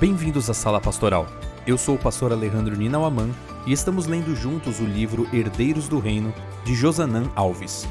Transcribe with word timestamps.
Bem-vindos 0.00 0.48
à 0.48 0.54
Sala 0.54 0.80
Pastoral. 0.80 1.26
Eu 1.66 1.76
sou 1.76 1.96
o 1.96 1.98
pastor 1.98 2.30
Alejandro 2.30 2.76
Ninauaman 2.76 3.30
e 3.66 3.72
estamos 3.72 4.06
lendo 4.06 4.32
juntos 4.32 4.78
o 4.78 4.84
livro 4.84 5.26
Herdeiros 5.34 5.88
do 5.88 5.98
Reino, 5.98 6.32
de 6.64 6.72
Josanã 6.72 7.28
Alves. 7.34 7.84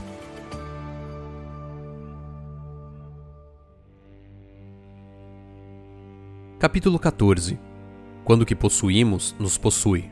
Capítulo 6.57 6.97
14 6.97 7.59
Quando 8.23 8.43
o 8.43 8.45
que 8.45 8.55
possuímos 8.55 9.35
nos 9.37 9.57
possui. 9.57 10.09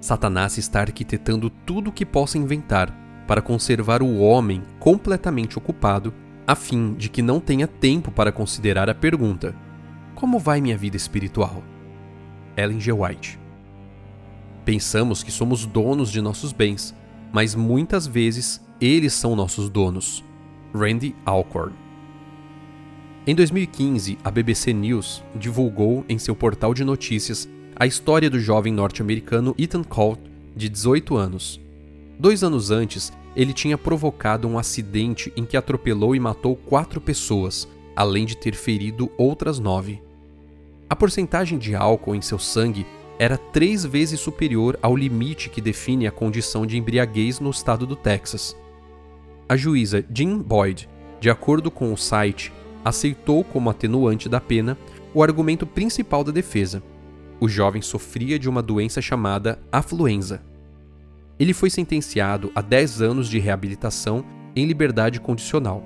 Satanás 0.00 0.58
está 0.58 0.80
arquitetando 0.80 1.48
tudo 1.48 1.90
o 1.90 1.92
que 1.92 2.04
possa 2.04 2.36
inventar 2.36 2.92
para 3.28 3.40
conservar 3.40 4.02
o 4.02 4.18
homem 4.18 4.60
completamente 4.80 5.56
ocupado, 5.56 6.12
a 6.44 6.56
fim 6.56 6.94
de 6.94 7.08
que 7.08 7.22
não 7.22 7.38
tenha 7.38 7.68
tempo 7.68 8.10
para 8.10 8.32
considerar 8.32 8.90
a 8.90 8.94
pergunta: 8.94 9.54
como 10.16 10.38
vai 10.38 10.60
minha 10.62 10.76
vida 10.76 10.96
espiritual? 10.96 11.62
Ellen 12.56 12.80
G. 12.80 12.90
White. 12.90 13.38
Pensamos 14.64 15.22
que 15.22 15.30
somos 15.30 15.66
donos 15.66 16.10
de 16.10 16.22
nossos 16.22 16.52
bens, 16.52 16.94
mas 17.30 17.54
muitas 17.54 18.06
vezes 18.06 18.60
eles 18.80 19.12
são 19.12 19.36
nossos 19.36 19.68
donos. 19.68 20.24
Randy 20.74 21.14
Alcorn. 21.24 21.74
Em 23.26 23.34
2015, 23.34 24.18
a 24.24 24.30
BBC 24.30 24.72
News 24.72 25.22
divulgou 25.34 26.04
em 26.08 26.18
seu 26.18 26.34
portal 26.34 26.72
de 26.72 26.82
notícias 26.82 27.48
a 27.76 27.86
história 27.86 28.30
do 28.30 28.40
jovem 28.40 28.72
norte-americano 28.72 29.54
Ethan 29.58 29.84
Colt, 29.84 30.18
de 30.56 30.68
18 30.68 31.14
anos. 31.16 31.60
Dois 32.18 32.42
anos 32.42 32.70
antes, 32.70 33.12
ele 33.34 33.52
tinha 33.52 33.76
provocado 33.76 34.48
um 34.48 34.58
acidente 34.58 35.30
em 35.36 35.44
que 35.44 35.58
atropelou 35.58 36.16
e 36.16 36.20
matou 36.20 36.56
quatro 36.56 37.02
pessoas, 37.02 37.68
além 37.94 38.24
de 38.24 38.34
ter 38.34 38.54
ferido 38.54 39.10
outras 39.18 39.58
nove. 39.58 40.05
A 40.88 40.94
porcentagem 40.94 41.58
de 41.58 41.74
álcool 41.74 42.14
em 42.14 42.22
seu 42.22 42.38
sangue 42.38 42.86
era 43.18 43.36
três 43.36 43.84
vezes 43.84 44.20
superior 44.20 44.78
ao 44.80 44.96
limite 44.96 45.50
que 45.50 45.60
define 45.60 46.06
a 46.06 46.12
condição 46.12 46.64
de 46.64 46.78
embriaguez 46.78 47.40
no 47.40 47.50
estado 47.50 47.86
do 47.86 47.96
Texas. 47.96 48.56
A 49.48 49.56
juíza 49.56 50.04
Jean 50.12 50.38
Boyd, 50.38 50.88
de 51.18 51.28
acordo 51.28 51.70
com 51.70 51.92
o 51.92 51.96
site, 51.96 52.52
aceitou 52.84 53.42
como 53.42 53.68
atenuante 53.68 54.28
da 54.28 54.40
pena 54.40 54.78
o 55.12 55.22
argumento 55.22 55.66
principal 55.66 56.22
da 56.22 56.30
defesa. 56.30 56.82
O 57.40 57.48
jovem 57.48 57.82
sofria 57.82 58.38
de 58.38 58.48
uma 58.48 58.62
doença 58.62 59.02
chamada 59.02 59.58
afluenza. 59.72 60.42
Ele 61.38 61.52
foi 61.52 61.68
sentenciado 61.68 62.52
a 62.54 62.62
10 62.62 63.02
anos 63.02 63.28
de 63.28 63.38
reabilitação 63.38 64.24
em 64.54 64.66
liberdade 64.66 65.20
condicional. 65.20 65.82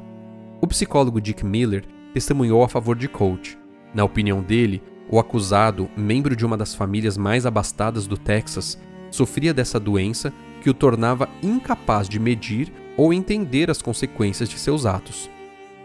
O 0.60 0.66
psicólogo 0.66 1.20
Dick 1.20 1.44
Miller 1.44 1.84
testemunhou 2.12 2.62
a 2.62 2.68
favor 2.68 2.96
de 2.96 3.08
Coach. 3.08 3.59
Na 3.94 4.04
opinião 4.04 4.42
dele, 4.42 4.82
o 5.08 5.18
acusado, 5.18 5.90
membro 5.96 6.36
de 6.36 6.46
uma 6.46 6.56
das 6.56 6.74
famílias 6.74 7.16
mais 7.16 7.44
abastadas 7.44 8.06
do 8.06 8.16
Texas, 8.16 8.78
sofria 9.10 9.52
dessa 9.52 9.80
doença 9.80 10.32
que 10.62 10.70
o 10.70 10.74
tornava 10.74 11.28
incapaz 11.42 12.08
de 12.08 12.20
medir 12.20 12.72
ou 12.96 13.12
entender 13.12 13.70
as 13.70 13.82
consequências 13.82 14.48
de 14.48 14.58
seus 14.58 14.86
atos. 14.86 15.28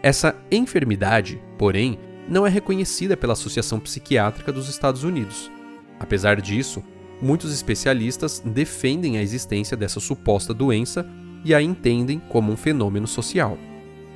Essa 0.02 0.36
enfermidade, 0.50 1.42
porém, 1.58 1.98
não 2.28 2.46
é 2.46 2.50
reconhecida 2.50 3.16
pela 3.16 3.32
Associação 3.32 3.80
Psiquiátrica 3.80 4.52
dos 4.52 4.68
Estados 4.68 5.02
Unidos. 5.02 5.50
Apesar 5.98 6.40
disso, 6.40 6.84
muitos 7.20 7.52
especialistas 7.52 8.40
defendem 8.44 9.16
a 9.16 9.22
existência 9.22 9.76
dessa 9.76 9.98
suposta 9.98 10.52
doença 10.52 11.08
e 11.44 11.54
a 11.54 11.62
entendem 11.62 12.20
como 12.28 12.52
um 12.52 12.56
fenômeno 12.56 13.06
social. 13.06 13.58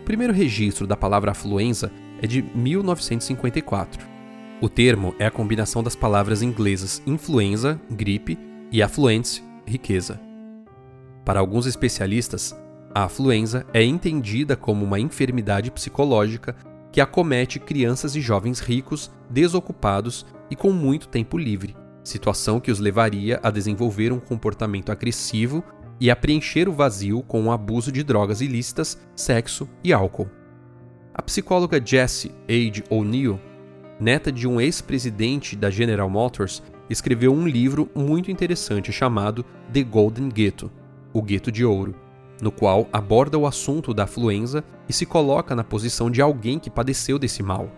O 0.02 0.04
primeiro 0.04 0.32
registro 0.32 0.86
da 0.86 0.96
palavra 0.96 1.30
afluenza 1.30 1.90
é 2.20 2.26
de 2.26 2.42
1954. 2.42 4.06
O 4.60 4.68
termo 4.68 5.14
é 5.18 5.26
a 5.26 5.30
combinação 5.30 5.82
das 5.82 5.96
palavras 5.96 6.42
inglesas 6.42 7.02
influenza, 7.06 7.80
gripe, 7.90 8.38
e 8.70 8.82
affluence, 8.82 9.42
riqueza. 9.66 10.20
Para 11.24 11.40
alguns 11.40 11.66
especialistas, 11.66 12.54
a 12.94 13.04
afluenza 13.04 13.66
é 13.72 13.82
entendida 13.82 14.56
como 14.56 14.84
uma 14.84 15.00
enfermidade 15.00 15.70
psicológica 15.70 16.54
que 16.92 17.00
acomete 17.00 17.58
crianças 17.58 18.16
e 18.16 18.20
jovens 18.20 18.60
ricos, 18.60 19.10
desocupados 19.28 20.26
e 20.50 20.56
com 20.56 20.72
muito 20.72 21.08
tempo 21.08 21.38
livre, 21.38 21.76
situação 22.02 22.58
que 22.60 22.70
os 22.70 22.78
levaria 22.80 23.38
a 23.42 23.50
desenvolver 23.50 24.12
um 24.12 24.18
comportamento 24.18 24.90
agressivo 24.90 25.62
e 26.00 26.10
a 26.10 26.16
preencher 26.16 26.68
o 26.68 26.72
vazio 26.72 27.22
com 27.22 27.44
o 27.44 27.52
abuso 27.52 27.92
de 27.92 28.02
drogas 28.02 28.40
ilícitas, 28.40 28.98
sexo 29.14 29.68
e 29.84 29.92
álcool. 29.92 30.28
A 31.14 31.22
psicóloga 31.22 31.80
Jessie 31.84 32.32
Age 32.48 32.84
O'Neill 32.88 33.38
neta 34.00 34.32
de 34.32 34.48
um 34.48 34.60
ex-presidente 34.60 35.54
da 35.54 35.70
General 35.70 36.08
Motors, 36.08 36.62
escreveu 36.88 37.34
um 37.34 37.46
livro 37.46 37.88
muito 37.94 38.30
interessante 38.30 38.90
chamado 38.90 39.44
The 39.70 39.82
Golden 39.82 40.30
Ghetto 40.30 40.72
O 41.12 41.20
Gueto 41.20 41.52
de 41.52 41.64
Ouro 41.64 41.94
no 42.40 42.50
qual 42.50 42.88
aborda 42.90 43.38
o 43.38 43.46
assunto 43.46 43.92
da 43.92 44.04
afluenza 44.04 44.64
e 44.88 44.92
se 44.94 45.04
coloca 45.04 45.54
na 45.54 45.62
posição 45.62 46.10
de 46.10 46.22
alguém 46.22 46.58
que 46.58 46.70
padeceu 46.70 47.18
desse 47.18 47.42
mal. 47.42 47.70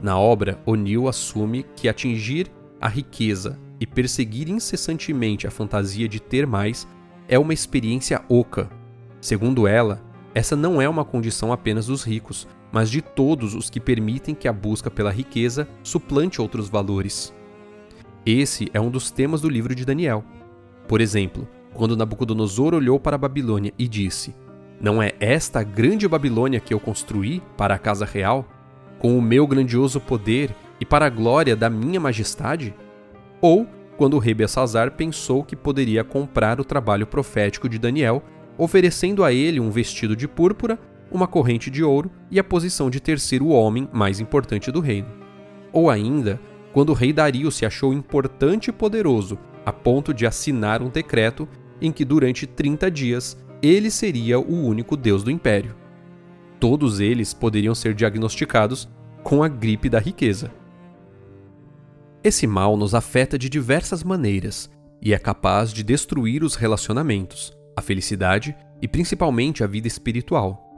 Na 0.00 0.18
obra, 0.18 0.58
O'Neill 0.64 1.08
assume 1.08 1.66
que 1.76 1.90
atingir 1.90 2.50
a 2.80 2.88
riqueza 2.88 3.58
e 3.78 3.86
perseguir 3.86 4.48
incessantemente 4.48 5.46
a 5.46 5.50
fantasia 5.50 6.08
de 6.08 6.20
ter 6.20 6.46
mais 6.46 6.88
é 7.28 7.38
uma 7.38 7.52
experiência 7.52 8.24
oca. 8.30 8.70
Segundo 9.20 9.66
ela, 9.66 10.02
essa 10.34 10.56
não 10.56 10.80
é 10.80 10.88
uma 10.88 11.04
condição 11.04 11.52
apenas 11.52 11.86
dos 11.86 12.02
ricos, 12.02 12.48
mas 12.72 12.90
de 12.90 13.02
todos 13.02 13.54
os 13.54 13.68
que 13.68 13.78
permitem 13.78 14.34
que 14.34 14.48
a 14.48 14.52
busca 14.52 14.90
pela 14.90 15.10
riqueza 15.10 15.68
suplante 15.82 16.40
outros 16.40 16.68
valores. 16.68 17.34
Esse 18.24 18.70
é 18.72 18.80
um 18.80 18.90
dos 18.90 19.10
temas 19.10 19.40
do 19.40 19.48
livro 19.48 19.74
de 19.74 19.84
Daniel. 19.84 20.24
Por 20.88 21.00
exemplo, 21.00 21.46
quando 21.74 21.96
Nabucodonosor 21.96 22.74
olhou 22.74 22.98
para 22.98 23.16
a 23.16 23.18
Babilônia 23.18 23.72
e 23.78 23.86
disse: 23.86 24.34
Não 24.80 25.02
é 25.02 25.12
esta 25.20 25.60
a 25.60 25.62
grande 25.62 26.08
Babilônia 26.08 26.60
que 26.60 26.72
eu 26.72 26.80
construí 26.80 27.42
para 27.56 27.74
a 27.74 27.78
casa 27.78 28.06
real, 28.06 28.46
com 28.98 29.18
o 29.18 29.22
meu 29.22 29.46
grandioso 29.46 30.00
poder 30.00 30.54
e 30.80 30.86
para 30.86 31.06
a 31.06 31.10
glória 31.10 31.54
da 31.54 31.68
minha 31.68 32.00
majestade? 32.00 32.74
Ou 33.40 33.66
quando 33.96 34.14
o 34.14 34.18
rei 34.18 34.34
Belsazar 34.34 34.92
pensou 34.92 35.44
que 35.44 35.54
poderia 35.54 36.02
comprar 36.02 36.60
o 36.60 36.64
trabalho 36.64 37.06
profético 37.06 37.68
de 37.68 37.78
Daniel, 37.78 38.22
oferecendo 38.56 39.24
a 39.24 39.32
ele 39.32 39.60
um 39.60 39.70
vestido 39.70 40.14
de 40.14 40.28
púrpura 40.28 40.78
uma 41.12 41.26
corrente 41.26 41.70
de 41.70 41.84
ouro 41.84 42.10
e 42.30 42.40
a 42.40 42.44
posição 42.44 42.88
de 42.88 42.98
terceiro 42.98 43.48
homem 43.48 43.88
mais 43.92 44.18
importante 44.18 44.72
do 44.72 44.80
reino. 44.80 45.08
Ou 45.72 45.90
ainda, 45.90 46.40
quando 46.72 46.90
o 46.90 46.94
rei 46.94 47.12
Dario 47.12 47.50
se 47.50 47.66
achou 47.66 47.92
importante 47.92 48.68
e 48.68 48.72
poderoso 48.72 49.38
a 49.64 49.72
ponto 49.72 50.12
de 50.12 50.26
assinar 50.26 50.82
um 50.82 50.88
decreto 50.88 51.48
em 51.80 51.92
que 51.92 52.04
durante 52.04 52.46
30 52.46 52.90
dias 52.90 53.36
ele 53.62 53.90
seria 53.90 54.40
o 54.40 54.66
único 54.66 54.96
deus 54.96 55.22
do 55.22 55.30
império. 55.30 55.76
Todos 56.58 56.98
eles 56.98 57.34
poderiam 57.34 57.74
ser 57.74 57.94
diagnosticados 57.94 58.88
com 59.22 59.42
a 59.42 59.48
gripe 59.48 59.88
da 59.88 59.98
riqueza. 59.98 60.50
Esse 62.24 62.46
mal 62.46 62.76
nos 62.76 62.94
afeta 62.94 63.38
de 63.38 63.48
diversas 63.48 64.02
maneiras 64.02 64.70
e 65.00 65.12
é 65.12 65.18
capaz 65.18 65.72
de 65.72 65.82
destruir 65.82 66.44
os 66.44 66.54
relacionamentos, 66.54 67.52
a 67.76 67.82
felicidade 67.82 68.56
e 68.80 68.88
principalmente 68.88 69.62
a 69.62 69.66
vida 69.66 69.86
espiritual. 69.86 70.68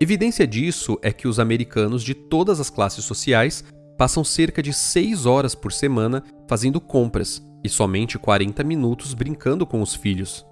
Evidência 0.00 0.46
disso 0.46 0.98
é 1.02 1.12
que 1.12 1.26
os 1.26 1.40
americanos 1.40 2.02
de 2.02 2.14
todas 2.14 2.60
as 2.60 2.68
classes 2.68 3.04
sociais 3.04 3.64
passam 3.96 4.22
cerca 4.22 4.62
de 4.62 4.72
6 4.72 5.24
horas 5.24 5.54
por 5.54 5.72
semana 5.72 6.22
fazendo 6.46 6.80
compras 6.80 7.42
e 7.64 7.68
somente 7.68 8.18
40 8.18 8.62
minutos 8.62 9.14
brincando 9.14 9.66
com 9.66 9.80
os 9.80 9.94
filhos. 9.94 10.46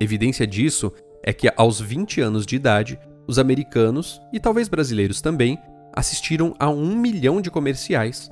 Evidência 0.00 0.46
disso 0.46 0.92
é 1.22 1.32
que 1.32 1.52
aos 1.56 1.80
20 1.80 2.20
anos 2.20 2.46
de 2.46 2.54
idade, 2.54 2.98
os 3.26 3.38
americanos, 3.38 4.20
e 4.32 4.38
talvez 4.38 4.68
brasileiros 4.68 5.20
também, 5.20 5.58
assistiram 5.92 6.54
a 6.58 6.68
um 6.68 6.94
milhão 6.94 7.40
de 7.40 7.50
comerciais. 7.50 8.30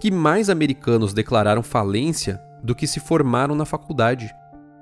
Que 0.00 0.10
mais 0.10 0.48
americanos 0.48 1.12
declararam 1.12 1.62
falência 1.62 2.40
do 2.62 2.74
que 2.74 2.86
se 2.86 3.00
formaram 3.00 3.54
na 3.54 3.64
faculdade, 3.64 4.32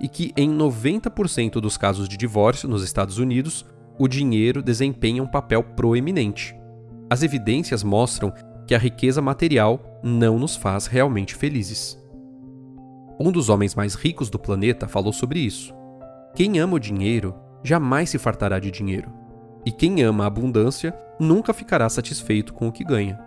e 0.01 0.09
que 0.09 0.33
em 0.37 0.51
90% 0.51 1.61
dos 1.61 1.77
casos 1.77 2.09
de 2.09 2.17
divórcio 2.17 2.69
nos 2.69 2.83
Estados 2.83 3.19
Unidos, 3.19 3.65
o 3.99 4.07
dinheiro 4.07 4.63
desempenha 4.63 5.23
um 5.23 5.27
papel 5.27 5.63
proeminente. 5.63 6.57
As 7.11 7.23
evidências 7.23 7.83
mostram 7.83 8.33
que 8.67 8.75
a 8.75 8.79
riqueza 8.79 9.21
material 9.21 10.01
não 10.03 10.39
nos 10.39 10.55
faz 10.55 10.87
realmente 10.87 11.35
felizes. 11.35 11.99
Um 13.19 13.33
dos 13.33 13.49
homens 13.49 13.75
mais 13.75 13.95
ricos 13.95 14.31
do 14.31 14.39
planeta 14.39 14.87
falou 14.87 15.13
sobre 15.13 15.41
isso. 15.41 15.75
Quem 16.35 16.59
ama 16.61 16.77
o 16.77 16.81
dinheiro 16.81 17.35
jamais 17.65 18.11
se 18.11 18.19
fartará 18.19 18.61
de 18.61 18.71
dinheiro, 18.71 19.11
e 19.67 19.73
quem 19.73 20.03
ama 20.03 20.25
a 20.25 20.27
abundância 20.29 20.95
nunca 21.19 21.53
ficará 21.53 21.89
satisfeito 21.89 22.55
com 22.55 22.69
o 22.69 22.73
que 22.73 22.85
ganha. 22.85 23.19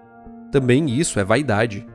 Também 0.51 0.89
isso 0.89 1.19
é 1.19 1.23
vaidade. 1.23 1.85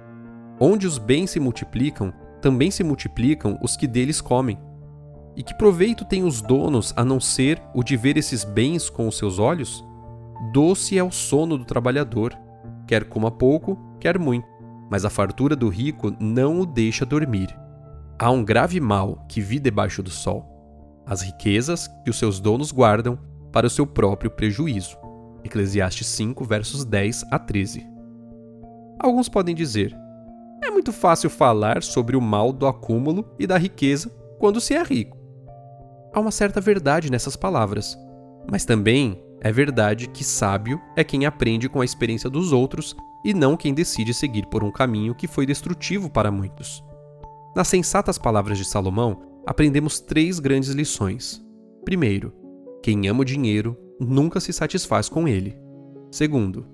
Onde 0.61 0.87
os 0.87 0.99
bens 0.99 1.31
se 1.31 1.41
multiplicam, 1.41 2.13
também 2.47 2.71
se 2.71 2.85
multiplicam 2.85 3.59
os 3.61 3.77
que 3.77 3.89
deles 3.89 4.21
comem. 4.21 4.57
E 5.35 5.43
que 5.43 5.53
proveito 5.53 6.05
têm 6.05 6.23
os 6.23 6.41
donos 6.41 6.95
a 6.97 7.05
não 7.05 7.19
ser 7.19 7.61
o 7.75 7.83
de 7.83 7.97
ver 7.97 8.17
esses 8.17 8.45
bens 8.45 8.89
com 8.89 9.09
os 9.09 9.19
seus 9.19 9.41
olhos? 9.41 9.85
Doce 10.53 10.97
é 10.97 11.03
o 11.03 11.11
sono 11.11 11.59
do 11.59 11.65
trabalhador, 11.65 12.39
quer 12.87 13.03
coma 13.09 13.33
pouco, 13.33 13.77
quer 13.99 14.17
muito. 14.17 14.47
mas 14.89 15.05
a 15.05 15.11
fartura 15.11 15.57
do 15.57 15.69
rico 15.69 16.15
não 16.21 16.61
o 16.61 16.65
deixa 16.65 17.05
dormir. 17.05 17.49
Há 18.17 18.31
um 18.31 18.45
grave 18.45 18.79
mal 18.79 19.27
que 19.29 19.41
vi 19.41 19.59
debaixo 19.59 20.01
do 20.01 20.11
sol: 20.11 21.03
as 21.05 21.23
riquezas 21.23 21.89
que 22.05 22.11
os 22.11 22.17
seus 22.17 22.39
donos 22.39 22.71
guardam 22.71 23.19
para 23.51 23.67
o 23.67 23.71
seu 23.71 23.89
próprio 23.89 24.31
prejuízo. 24.31 24.97
Eclesiastes 25.43 26.07
5, 26.07 26.45
versos 26.45 26.85
10 26.85 27.25
a 27.33 27.41
13. 27.41 27.85
Alguns 29.01 29.29
podem 29.29 29.53
dizer: 29.53 30.06
muito 30.77 30.93
fácil 30.93 31.31
falar 31.31 31.83
sobre 31.83 32.19
o 32.19 32.21
mal 32.21 32.53
do 32.53 32.67
acúmulo 32.67 33.27
e 33.39 33.47
da 33.47 33.57
riqueza 33.57 34.11
quando 34.39 34.61
se 34.61 34.75
é 34.75 34.83
rico. 34.83 35.17
Há 36.13 36.21
uma 36.21 36.31
certa 36.31 36.61
verdade 36.61 37.11
nessas 37.11 37.35
palavras, 37.35 37.97
mas 38.51 38.67
também 38.67 39.25
é 39.41 39.51
verdade 39.51 40.07
que 40.07 40.23
sábio 40.23 40.79
é 40.95 41.03
quem 41.03 41.25
aprende 41.25 41.67
com 41.67 41.81
a 41.81 41.85
experiência 41.85 42.29
dos 42.29 42.53
outros 42.53 42.95
e 43.25 43.33
não 43.33 43.57
quem 43.57 43.73
decide 43.73 44.13
seguir 44.13 44.47
por 44.49 44.63
um 44.63 44.71
caminho 44.71 45.15
que 45.15 45.27
foi 45.27 45.47
destrutivo 45.47 46.11
para 46.11 46.31
muitos. 46.31 46.85
Nas 47.55 47.69
sensatas 47.69 48.19
palavras 48.19 48.59
de 48.59 48.65
Salomão, 48.67 49.23
aprendemos 49.47 49.99
três 49.99 50.39
grandes 50.39 50.73
lições. 50.73 51.43
Primeiro, 51.87 52.35
quem 52.83 53.09
ama 53.09 53.23
o 53.23 53.25
dinheiro 53.25 53.79
nunca 53.99 54.41
se 54.41 54.53
satisfaz 54.53 55.09
com 55.09 55.27
ele. 55.27 55.57
Segundo, 56.11 56.67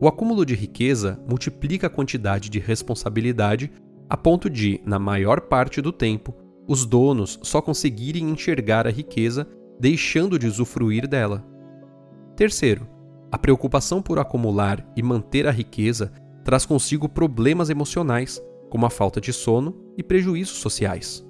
o 0.00 0.06
acúmulo 0.06 0.44
de 0.44 0.54
riqueza 0.54 1.18
multiplica 1.28 1.86
a 1.86 1.90
quantidade 1.90 2.50
de 2.50 2.58
responsabilidade 2.58 3.70
a 4.08 4.16
ponto 4.16 4.48
de, 4.48 4.80
na 4.84 4.98
maior 4.98 5.40
parte 5.40 5.80
do 5.80 5.90
tempo, 5.90 6.34
os 6.68 6.84
donos 6.84 7.38
só 7.42 7.60
conseguirem 7.60 8.28
enxergar 8.28 8.86
a 8.86 8.90
riqueza 8.90 9.48
deixando 9.80 10.38
de 10.38 10.46
usufruir 10.46 11.08
dela. 11.08 11.44
Terceiro, 12.36 12.86
a 13.32 13.38
preocupação 13.38 14.00
por 14.00 14.18
acumular 14.18 14.86
e 14.96 15.02
manter 15.02 15.46
a 15.46 15.50
riqueza 15.50 16.12
traz 16.44 16.64
consigo 16.64 17.08
problemas 17.08 17.70
emocionais, 17.70 18.40
como 18.70 18.86
a 18.86 18.90
falta 18.90 19.20
de 19.20 19.32
sono 19.32 19.74
e 19.96 20.02
prejuízos 20.02 20.58
sociais. 20.58 21.26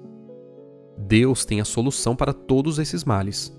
Deus 0.97 1.45
tem 1.45 1.61
a 1.61 1.65
solução 1.65 2.15
para 2.15 2.33
todos 2.33 2.79
esses 2.79 3.03
males. 3.03 3.55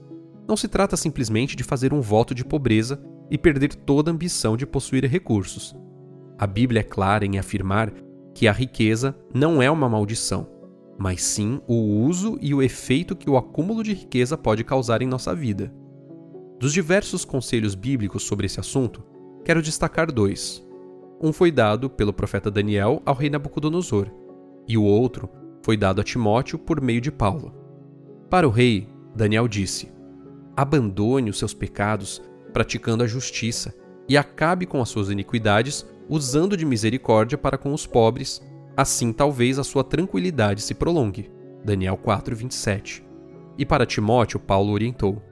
Não 0.47 0.57
se 0.57 0.69
trata 0.69 0.97
simplesmente 0.97 1.57
de 1.57 1.65
fazer 1.65 1.93
um 1.93 2.01
voto 2.01 2.35
de 2.35 2.45
pobreza 2.45 3.03
e 3.31 3.37
perder 3.37 3.75
toda 3.75 4.11
ambição 4.11 4.57
de 4.57 4.67
possuir 4.67 5.05
recursos. 5.05 5.77
A 6.39 6.47
Bíblia 6.47 6.81
é 6.81 6.85
clara 6.85 7.25
em 7.25 7.39
afirmar 7.39 7.93
que 8.35 8.47
a 8.47 8.53
riqueza 8.53 9.17
não 9.35 9.61
é 9.61 9.71
uma 9.71 9.89
maldição, 9.89 10.47
mas 10.99 11.23
sim 11.23 11.61
o 11.67 11.75
uso 11.75 12.39
e 12.41 12.55
o 12.55 12.63
efeito 12.63 13.17
que 13.17 13.29
o 13.29 13.37
acúmulo 13.37 13.83
de 13.83 13.93
riqueza 13.93 14.37
pode 14.37 14.65
causar 14.65 15.03
em 15.03 15.07
nossa 15.07 15.35
vida. 15.35 15.73
Dos 16.59 16.73
diversos 16.73 17.25
conselhos 17.25 17.75
bíblicos 17.75 18.25
sobre 18.25 18.47
esse 18.47 18.59
assunto, 18.59 19.05
quero 19.45 19.63
destacar 19.63 20.11
dois. 20.11 20.65
Um 21.21 21.33
foi 21.33 21.51
dado 21.51 21.89
pelo 21.91 22.13
profeta 22.13 22.51
Daniel 22.51 23.03
ao 23.05 23.15
rei 23.15 23.31
Nabucodonosor, 23.31 24.09
e 24.67 24.77
o 24.77 24.85
outro 24.85 25.29
foi 25.65 25.77
dado 25.77 26.01
a 26.01 26.05
Timóteo 26.05 26.59
por 26.59 26.81
meio 26.81 27.01
de 27.01 27.11
Paulo. 27.11 27.53
Para 28.31 28.47
o 28.47 28.51
rei, 28.51 28.89
Daniel 29.15 29.49
disse: 29.49 29.91
Abandone 30.57 31.31
os 31.31 31.39
seus 31.39 31.55
pecados 31.55 32.23
praticando 32.53 33.05
a 33.05 33.07
justiça, 33.07 33.75
e 34.09 34.17
acabe 34.17 34.67
com 34.67 34.81
as 34.81 34.89
suas 34.89 35.11
iniquidades, 35.11 35.87
usando 36.09 36.57
de 36.57 36.65
misericórdia 36.65 37.37
para 37.37 37.59
com 37.59 37.73
os 37.73 37.87
pobres, 37.87 38.41
assim 38.77 39.13
talvez 39.13 39.59
a 39.59 39.65
sua 39.65 39.85
tranquilidade 39.85 40.63
se 40.63 40.75
prolongue. 40.75 41.31
Daniel 41.65 41.99
4:27. 41.99 43.03
E 43.59 43.67
para 43.67 43.85
Timóteo, 43.85 44.41
Paulo 44.41 44.73
orientou: 44.73 45.23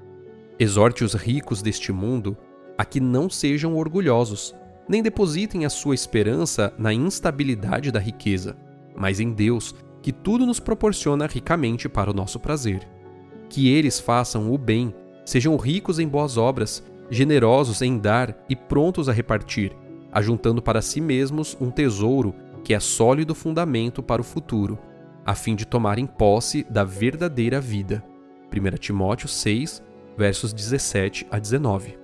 Exorte 0.58 1.04
os 1.04 1.14
ricos 1.14 1.62
deste 1.62 1.92
mundo 1.92 2.36
a 2.76 2.84
que 2.84 3.00
não 3.00 3.30
sejam 3.30 3.76
orgulhosos, 3.76 4.54
nem 4.88 5.02
depositem 5.02 5.64
a 5.64 5.70
sua 5.70 5.94
esperança 5.94 6.72
na 6.78 6.92
instabilidade 6.92 7.90
da 7.90 7.98
riqueza, 7.98 8.56
mas 8.94 9.18
em 9.20 9.32
Deus, 9.32 9.74
que 10.02 10.12
tudo 10.12 10.46
nos 10.46 10.60
proporciona 10.60 11.26
ricamente 11.26 11.88
para 11.88 12.10
o 12.10 12.14
nosso 12.14 12.38
prazer. 12.38 12.86
Que 13.48 13.68
eles 13.68 13.98
façam 13.98 14.52
o 14.52 14.58
bem, 14.58 14.94
sejam 15.24 15.56
ricos 15.56 15.98
em 15.98 16.06
boas 16.06 16.36
obras, 16.36 16.84
generosos 17.10 17.82
em 17.82 17.98
dar 17.98 18.36
e 18.48 18.56
prontos 18.56 19.08
a 19.08 19.12
repartir, 19.12 19.72
ajuntando 20.12 20.62
para 20.62 20.82
si 20.82 21.00
mesmos 21.00 21.56
um 21.60 21.70
tesouro 21.70 22.34
que 22.64 22.74
é 22.74 22.80
sólido 22.80 23.34
fundamento 23.34 24.02
para 24.02 24.20
o 24.20 24.24
futuro, 24.24 24.78
a 25.24 25.34
fim 25.34 25.54
de 25.54 25.66
tomarem 25.66 26.06
posse 26.06 26.64
da 26.68 26.84
verdadeira 26.84 27.60
vida. 27.60 28.02
1 28.52 28.76
Timóteo 28.76 29.28
6, 29.28 29.82
versos 30.16 30.52
17 30.52 31.26
a 31.30 31.38
19. 31.38 31.98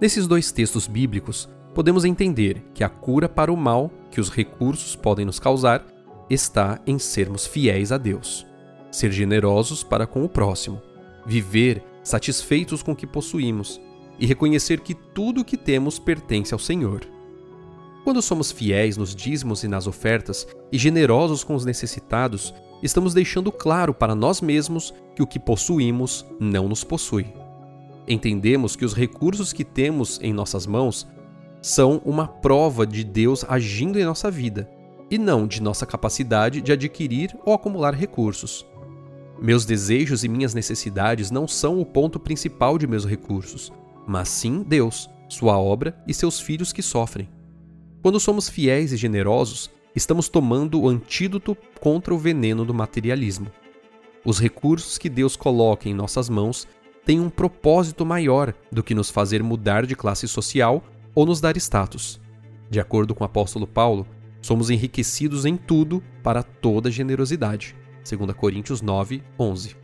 Nesses 0.00 0.26
dois 0.26 0.52
textos 0.52 0.86
bíblicos, 0.86 1.48
podemos 1.74 2.04
entender 2.04 2.62
que 2.74 2.84
a 2.84 2.88
cura 2.88 3.28
para 3.28 3.52
o 3.52 3.56
mal 3.56 3.90
que 4.10 4.20
os 4.20 4.28
recursos 4.28 4.94
podem 4.94 5.24
nos 5.24 5.38
causar 5.38 5.86
está 6.28 6.80
em 6.86 6.98
sermos 6.98 7.46
fiéis 7.46 7.92
a 7.92 7.98
Deus, 7.98 8.46
ser 8.90 9.10
generosos 9.10 9.82
para 9.82 10.06
com 10.06 10.24
o 10.24 10.28
próximo, 10.28 10.80
viver 11.24 11.82
satisfeitos 12.02 12.82
com 12.82 12.92
o 12.92 12.96
que 12.96 13.06
possuímos 13.06 13.80
e 14.22 14.26
reconhecer 14.26 14.78
que 14.78 14.94
tudo 14.94 15.40
o 15.40 15.44
que 15.44 15.56
temos 15.56 15.98
pertence 15.98 16.54
ao 16.54 16.58
Senhor. 16.60 17.04
Quando 18.04 18.22
somos 18.22 18.52
fiéis 18.52 18.96
nos 18.96 19.16
dízimos 19.16 19.64
e 19.64 19.68
nas 19.68 19.88
ofertas 19.88 20.46
e 20.70 20.78
generosos 20.78 21.42
com 21.42 21.56
os 21.56 21.64
necessitados, 21.64 22.54
estamos 22.80 23.14
deixando 23.14 23.50
claro 23.50 23.92
para 23.92 24.14
nós 24.14 24.40
mesmos 24.40 24.94
que 25.16 25.24
o 25.24 25.26
que 25.26 25.40
possuímos 25.40 26.24
não 26.38 26.68
nos 26.68 26.84
possui. 26.84 27.26
Entendemos 28.06 28.76
que 28.76 28.84
os 28.84 28.94
recursos 28.94 29.52
que 29.52 29.64
temos 29.64 30.20
em 30.22 30.32
nossas 30.32 30.68
mãos 30.68 31.04
são 31.60 32.00
uma 32.04 32.28
prova 32.28 32.86
de 32.86 33.02
Deus 33.02 33.44
agindo 33.48 33.98
em 33.98 34.04
nossa 34.04 34.30
vida 34.30 34.70
e 35.10 35.18
não 35.18 35.48
de 35.48 35.60
nossa 35.60 35.84
capacidade 35.84 36.60
de 36.60 36.70
adquirir 36.70 37.36
ou 37.44 37.54
acumular 37.54 37.92
recursos. 37.92 38.64
Meus 39.40 39.64
desejos 39.64 40.22
e 40.22 40.28
minhas 40.28 40.54
necessidades 40.54 41.28
não 41.28 41.48
são 41.48 41.80
o 41.80 41.84
ponto 41.84 42.20
principal 42.20 42.78
de 42.78 42.86
meus 42.86 43.04
recursos 43.04 43.72
mas 44.06 44.28
sim 44.28 44.62
Deus, 44.62 45.08
sua 45.28 45.58
obra 45.58 45.96
e 46.06 46.12
seus 46.14 46.40
filhos 46.40 46.72
que 46.72 46.82
sofrem. 46.82 47.28
Quando 48.02 48.18
somos 48.18 48.48
fiéis 48.48 48.92
e 48.92 48.96
generosos, 48.96 49.70
estamos 49.94 50.28
tomando 50.28 50.80
o 50.80 50.88
antídoto 50.88 51.56
contra 51.80 52.14
o 52.14 52.18
veneno 52.18 52.64
do 52.64 52.74
materialismo. 52.74 53.46
Os 54.24 54.38
recursos 54.38 54.98
que 54.98 55.08
Deus 55.08 55.36
coloca 55.36 55.88
em 55.88 55.94
nossas 55.94 56.28
mãos 56.28 56.66
têm 57.04 57.20
um 57.20 57.30
propósito 57.30 58.06
maior 58.06 58.54
do 58.70 58.82
que 58.82 58.94
nos 58.94 59.10
fazer 59.10 59.42
mudar 59.42 59.86
de 59.86 59.96
classe 59.96 60.28
social 60.28 60.82
ou 61.14 61.26
nos 61.26 61.40
dar 61.40 61.56
status. 61.56 62.20
De 62.70 62.80
acordo 62.80 63.14
com 63.14 63.22
o 63.22 63.26
apóstolo 63.26 63.66
Paulo, 63.66 64.06
somos 64.40 64.70
enriquecidos 64.70 65.44
em 65.44 65.56
tudo 65.56 66.02
para 66.22 66.42
toda 66.42 66.90
generosidade. 66.90 67.76
2 68.08 68.32
Coríntios 68.34 68.82
9, 68.82 69.22
11. 69.38 69.76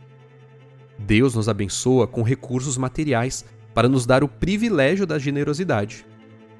Deus 0.97 1.35
nos 1.35 1.47
abençoa 1.47 2.07
com 2.07 2.21
recursos 2.21 2.77
materiais 2.77 3.45
para 3.73 3.89
nos 3.89 4.05
dar 4.05 4.23
o 4.23 4.27
privilégio 4.27 5.05
da 5.05 5.19
generosidade. 5.19 6.05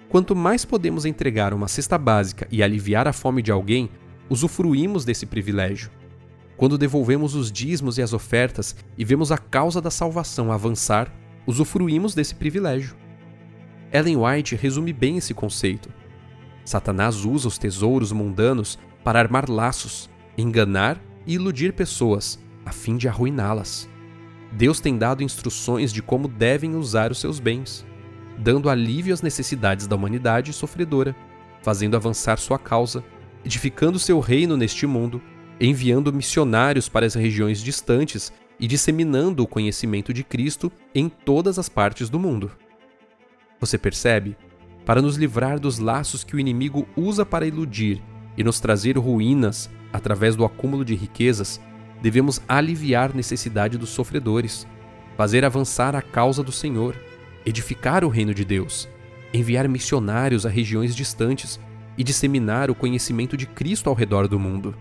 Quanto 0.10 0.36
mais 0.36 0.66
podemos 0.66 1.06
entregar 1.06 1.54
uma 1.54 1.68
cesta 1.68 1.98
básica 1.98 2.48
e 2.52 2.64
aliviar 2.64 3.08
a 3.08 3.14
fome 3.14 3.42
de 3.42 3.52
alguém, 3.52 3.90
usufruímos 4.30 5.06
desse 5.06 5.26
privilégio. 5.26 5.92
Quando 6.58 6.78
devolvemos 6.78 7.36
os 7.36 7.52
dízimos 7.52 7.98
e 7.98 8.02
as 8.02 8.12
ofertas 8.12 8.76
e 8.98 9.06
vemos 9.06 9.32
a 9.32 9.38
causa 9.38 9.80
da 9.80 9.90
salvação 9.90 10.52
avançar, 10.52 11.14
usufruímos 11.46 12.14
desse 12.14 12.36
privilégio. 12.36 12.96
Ellen 13.92 14.18
White 14.18 14.56
resume 14.56 14.94
bem 14.94 15.18
esse 15.18 15.34
conceito. 15.34 15.90
Satanás 16.66 17.26
usa 17.26 17.48
os 17.48 17.58
tesouros 17.58 18.12
mundanos 18.12 18.78
para 19.04 19.20
armar 19.20 19.50
laços, 19.50 20.10
enganar 20.38 21.02
e 21.26 21.34
iludir 21.36 21.74
pessoas, 21.74 22.40
a 22.66 22.72
fim 22.72 22.98
de 22.98 23.08
arruiná-las. 23.08 23.90
Deus 24.52 24.80
tem 24.80 24.98
dado 24.98 25.24
instruções 25.24 25.94
de 25.94 26.02
como 26.02 26.28
devem 26.28 26.76
usar 26.76 27.12
os 27.12 27.20
seus 27.20 27.40
bens, 27.40 27.86
dando 28.38 28.70
alívio 28.70 29.14
às 29.14 29.22
necessidades 29.22 29.88
da 29.88 29.96
humanidade 29.96 30.54
sofredora, 30.54 31.16
fazendo 31.62 31.96
avançar 31.96 32.38
sua 32.38 32.58
causa, 32.58 33.04
edificando 33.46 34.00
seu 34.00 34.20
reino 34.20 34.58
neste 34.58 34.88
mundo, 34.88 35.22
enviando 35.60 36.14
missionários 36.14 36.90
para 36.90 37.06
as 37.06 37.14
regiões 37.14 37.62
distantes 37.62 38.32
e 38.60 38.68
disseminando 38.68 39.44
o 39.44 39.48
conhecimento 39.48 40.14
de 40.14 40.24
Cristo 40.24 40.72
em 40.94 41.10
todas 41.10 41.60
as 41.60 41.70
partes 41.70 42.10
do 42.10 42.20
mundo. 42.20 42.52
Você 43.60 43.78
percebe? 43.78 44.36
Para 44.86 45.02
nos 45.02 45.18
livrar 45.18 45.60
dos 45.60 45.78
laços 45.80 46.24
que 46.24 46.36
o 46.36 46.40
inimigo 46.40 46.88
usa 46.96 47.26
para 47.26 47.46
iludir 47.46 48.02
e 48.38 48.44
nos 48.44 48.60
trazer 48.60 48.98
ruínas 48.98 49.70
através 49.92 50.36
do 50.36 50.46
acúmulo 50.46 50.84
de 50.86 50.96
riquezas, 50.96 51.62
devemos 52.02 52.42
aliviar 52.48 53.14
necessidade 53.14 53.78
dos 53.78 53.90
sofredores, 53.90 54.68
fazer 55.18 55.44
avançar 55.44 55.96
a 55.96 56.02
causa 56.02 56.42
do 56.42 56.52
Senhor, 56.52 56.96
edificar 57.46 58.04
o 58.04 58.10
reino 58.10 58.34
de 58.34 58.46
Deus, 58.46 58.88
enviar 59.34 59.68
missionários 59.68 60.46
a 60.46 60.50
regiões 60.50 60.96
distantes 60.96 61.60
e 61.98 62.04
disseminar 62.04 62.72
o 62.72 62.76
conhecimento 62.76 63.36
de 63.36 63.46
Cristo 63.46 63.90
ao 63.90 63.96
redor 63.96 64.28
do 64.28 64.40
mundo. 64.40 64.76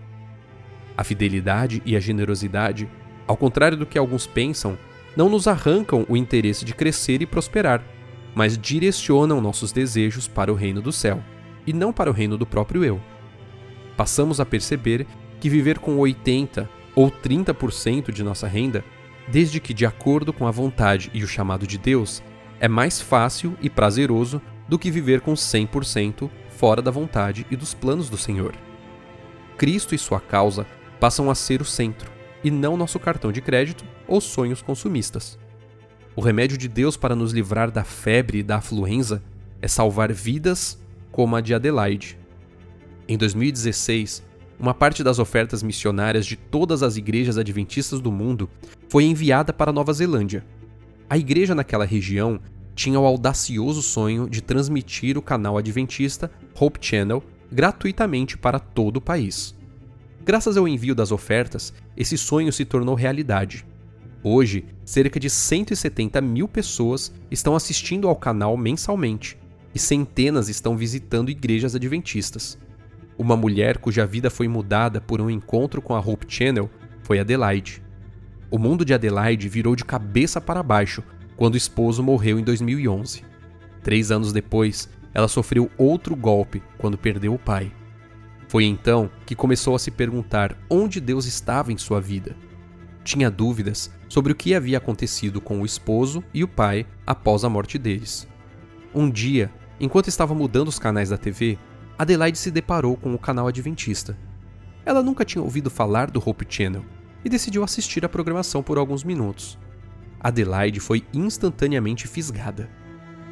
A 0.95 1.03
fidelidade 1.03 1.81
e 1.85 1.95
a 1.95 1.99
generosidade, 1.99 2.89
ao 3.27 3.35
contrário 3.35 3.77
do 3.77 3.85
que 3.85 3.97
alguns 3.97 4.25
pensam, 4.25 4.77
não 5.15 5.29
nos 5.29 5.47
arrancam 5.47 6.05
o 6.07 6.15
interesse 6.15 6.63
de 6.63 6.73
crescer 6.73 7.21
e 7.21 7.25
prosperar, 7.25 7.83
mas 8.33 8.57
direcionam 8.57 9.41
nossos 9.41 9.71
desejos 9.71 10.27
para 10.27 10.51
o 10.51 10.55
reino 10.55 10.81
do 10.81 10.91
céu 10.91 11.21
e 11.67 11.73
não 11.73 11.91
para 11.91 12.09
o 12.09 12.13
reino 12.13 12.37
do 12.37 12.45
próprio 12.45 12.83
eu. 12.83 13.01
passamos 13.97 14.39
a 14.39 14.45
perceber 14.45 15.05
que 15.41 15.49
viver 15.49 15.77
com 15.79 15.97
80 15.97 16.69
ou 16.99 17.09
30% 17.09 18.11
de 18.11 18.21
nossa 18.25 18.45
renda, 18.45 18.83
desde 19.25 19.61
que 19.61 19.73
de 19.73 19.85
acordo 19.85 20.33
com 20.33 20.45
a 20.45 20.51
vontade 20.51 21.09
e 21.13 21.23
o 21.23 21.27
chamado 21.29 21.65
de 21.65 21.77
Deus, 21.77 22.21
é 22.59 22.67
mais 22.67 22.99
fácil 22.99 23.55
e 23.61 23.69
prazeroso 23.69 24.41
do 24.67 24.77
que 24.77 24.91
viver 24.91 25.21
com 25.21 25.31
100% 25.31 26.29
fora 26.49 26.81
da 26.81 26.91
vontade 26.91 27.47
e 27.49 27.55
dos 27.55 27.73
planos 27.73 28.09
do 28.09 28.17
Senhor. 28.17 28.53
Cristo 29.57 29.95
e 29.95 29.97
sua 29.97 30.19
causa 30.19 30.67
passam 30.99 31.31
a 31.31 31.35
ser 31.35 31.61
o 31.61 31.65
centro, 31.65 32.11
e 32.43 32.51
não 32.51 32.75
nosso 32.75 32.99
cartão 32.99 33.31
de 33.31 33.39
crédito 33.39 33.85
ou 34.05 34.19
sonhos 34.19 34.61
consumistas. 34.61 35.39
O 36.17 36.19
remédio 36.21 36.57
de 36.57 36.67
Deus 36.67 36.97
para 36.97 37.15
nos 37.15 37.31
livrar 37.31 37.71
da 37.71 37.85
febre 37.85 38.39
e 38.39 38.43
da 38.43 38.57
afluenza 38.57 39.23
é 39.61 39.69
salvar 39.69 40.11
vidas 40.11 40.77
como 41.13 41.37
a 41.37 41.39
de 41.39 41.53
Adelaide. 41.53 42.19
Em 43.07 43.17
2016, 43.17 44.21
uma 44.59 44.73
parte 44.73 45.03
das 45.03 45.19
ofertas 45.19 45.63
missionárias 45.63 46.25
de 46.25 46.35
todas 46.35 46.83
as 46.83 46.97
igrejas 46.97 47.37
adventistas 47.37 48.01
do 48.01 48.11
mundo 48.11 48.49
foi 48.89 49.05
enviada 49.05 49.53
para 49.53 49.71
Nova 49.71 49.93
Zelândia. 49.93 50.45
A 51.09 51.17
igreja 51.17 51.55
naquela 51.55 51.85
região 51.85 52.39
tinha 52.75 52.99
o 52.99 53.05
audacioso 53.05 53.81
sonho 53.81 54.29
de 54.29 54.41
transmitir 54.41 55.17
o 55.17 55.21
canal 55.21 55.57
adventista 55.57 56.29
Hope 56.59 56.79
Channel 56.81 57.23
gratuitamente 57.51 58.37
para 58.37 58.59
todo 58.59 58.97
o 58.97 59.01
país. 59.01 59.55
Graças 60.23 60.57
ao 60.57 60.67
envio 60.67 60.93
das 60.93 61.11
ofertas, 61.11 61.73
esse 61.95 62.17
sonho 62.17 62.51
se 62.51 62.65
tornou 62.65 62.95
realidade. 62.95 63.65
Hoje, 64.21 64.65
cerca 64.83 65.19
de 65.19 65.29
170 65.29 66.19
mil 66.19 66.47
pessoas 66.47 67.11
estão 67.31 67.55
assistindo 67.55 68.07
ao 68.07 68.15
canal 68.15 68.57
mensalmente 68.57 69.37
e 69.73 69.79
centenas 69.79 70.49
estão 70.49 70.75
visitando 70.75 71.31
igrejas 71.31 71.75
adventistas. 71.75 72.57
Uma 73.19 73.35
mulher 73.35 73.79
cuja 73.79 74.05
vida 74.05 74.29
foi 74.29 74.47
mudada 74.47 75.01
por 75.01 75.19
um 75.19 75.29
encontro 75.29 75.81
com 75.81 75.93
a 75.93 75.99
Hope 75.99 76.25
Channel 76.29 76.69
foi 77.03 77.19
Adelaide. 77.19 77.83
O 78.49 78.57
mundo 78.57 78.85
de 78.85 78.93
Adelaide 78.93 79.49
virou 79.49 79.75
de 79.75 79.83
cabeça 79.83 80.39
para 80.39 80.63
baixo 80.63 81.03
quando 81.35 81.55
o 81.55 81.57
esposo 81.57 82.01
morreu 82.01 82.39
em 82.39 82.43
2011. 82.45 83.25
Três 83.83 84.09
anos 84.09 84.31
depois, 84.31 84.87
ela 85.13 85.27
sofreu 85.27 85.69
outro 85.77 86.15
golpe 86.15 86.63
quando 86.77 86.97
perdeu 86.97 87.33
o 87.33 87.37
pai. 87.37 87.73
Foi 88.47 88.63
então 88.63 89.11
que 89.25 89.35
começou 89.35 89.75
a 89.75 89.79
se 89.79 89.91
perguntar 89.91 90.55
onde 90.69 91.01
Deus 91.01 91.25
estava 91.25 91.73
em 91.73 91.77
sua 91.77 91.99
vida. 91.99 92.37
Tinha 93.03 93.29
dúvidas 93.29 93.91
sobre 94.07 94.31
o 94.31 94.35
que 94.35 94.55
havia 94.55 94.77
acontecido 94.77 95.41
com 95.41 95.59
o 95.59 95.65
esposo 95.65 96.23
e 96.33 96.41
o 96.41 96.47
pai 96.47 96.85
após 97.05 97.43
a 97.43 97.49
morte 97.49 97.77
deles. 97.77 98.25
Um 98.95 99.09
dia, 99.09 99.51
enquanto 99.77 100.07
estava 100.07 100.33
mudando 100.33 100.69
os 100.69 100.79
canais 100.79 101.09
da 101.09 101.17
TV, 101.17 101.59
Adelaide 101.99 102.37
se 102.37 102.49
deparou 102.49 102.95
com 102.95 103.13
o 103.13 103.19
canal 103.19 103.49
Adventista. 103.49 104.17
Ela 104.85 105.03
nunca 105.03 105.25
tinha 105.25 105.43
ouvido 105.43 105.69
falar 105.69 106.09
do 106.09 106.23
Hope 106.25 106.45
Channel 106.47 106.85
e 107.25 107.29
decidiu 107.29 107.61
assistir 107.61 108.05
a 108.05 108.09
programação 108.09 108.63
por 108.63 108.77
alguns 108.77 109.03
minutos. 109.03 109.59
Adelaide 110.17 110.79
foi 110.79 111.05
instantaneamente 111.13 112.07
fisgada. 112.07 112.69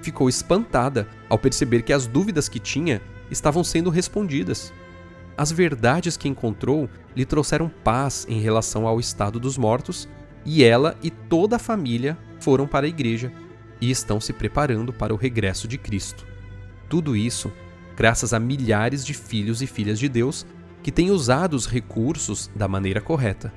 Ficou 0.02 0.28
espantada 0.28 1.08
ao 1.30 1.40
perceber 1.40 1.82
que 1.84 1.94
as 1.94 2.08
dúvidas 2.08 2.50
que 2.50 2.60
tinha 2.60 3.02
estavam 3.32 3.64
sendo 3.64 3.90
respondidas. 3.90 4.74
As 5.38 5.50
verdades 5.50 6.18
que 6.18 6.28
encontrou 6.28 6.90
lhe 7.16 7.24
trouxeram 7.24 7.70
paz 7.70 8.26
em 8.28 8.42
relação 8.42 8.86
ao 8.86 9.00
estado 9.00 9.40
dos 9.40 9.58
mortos, 9.58 10.10
e 10.46 10.62
ela 10.62 10.98
e 11.02 11.10
toda 11.10 11.56
a 11.56 11.60
família 11.60 12.18
foram 12.42 12.68
para 12.68 12.86
a 12.86 12.90
igreja 12.90 13.32
e 13.80 13.90
estão 13.90 14.20
se 14.20 14.34
preparando 14.34 14.92
para 14.92 15.14
o 15.14 15.18
regresso 15.18 15.70
de 15.70 15.78
Cristo. 15.78 16.28
Tudo 16.90 17.16
isso 17.16 17.50
graças 17.98 18.32
a 18.32 18.40
milhares 18.40 19.04
de 19.04 19.16
filhos 19.16 19.62
e 19.64 19.68
filhas 19.68 19.98
de 19.98 20.08
Deus 20.08 20.46
que 20.84 20.92
têm 20.92 21.10
usado 21.10 21.56
os 21.56 21.66
recursos 21.66 22.50
da 22.56 22.68
maneira 22.68 23.02
correta. 23.02 23.52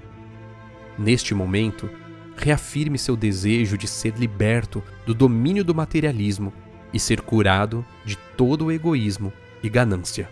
Neste 0.99 1.35
momento, 1.35 1.88
reafirme 2.37 2.99
seu 2.99 3.16
desejo 3.16 3.76
de 3.76 3.87
ser 3.87 4.14
liberto 4.16 4.82
do 5.06 5.14
domínio 5.14 5.62
do 5.62 5.75
materialismo 5.75 6.52
e 6.92 6.99
ser 6.99 7.20
curado 7.20 7.85
de 8.04 8.16
todo 8.37 8.66
o 8.66 8.73
egoísmo 8.73 9.30
e 9.62 9.68
ganância. 9.68 10.28